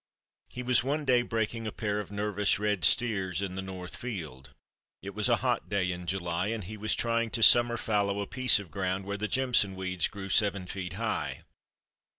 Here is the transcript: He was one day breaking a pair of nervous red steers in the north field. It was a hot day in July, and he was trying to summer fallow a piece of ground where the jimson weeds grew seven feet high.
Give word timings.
He 0.49 0.63
was 0.63 0.83
one 0.83 1.05
day 1.05 1.21
breaking 1.21 1.67
a 1.67 1.71
pair 1.71 1.99
of 1.99 2.09
nervous 2.09 2.57
red 2.57 2.83
steers 2.83 3.39
in 3.39 3.53
the 3.53 3.61
north 3.61 3.95
field. 3.95 4.51
It 5.03 5.11
was 5.13 5.29
a 5.29 5.35
hot 5.45 5.69
day 5.69 5.91
in 5.91 6.07
July, 6.07 6.47
and 6.47 6.63
he 6.63 6.75
was 6.75 6.95
trying 6.95 7.29
to 7.29 7.43
summer 7.43 7.77
fallow 7.77 8.19
a 8.19 8.25
piece 8.25 8.57
of 8.57 8.71
ground 8.71 9.05
where 9.05 9.17
the 9.17 9.27
jimson 9.27 9.75
weeds 9.75 10.07
grew 10.07 10.29
seven 10.29 10.65
feet 10.65 10.93
high. 10.93 11.43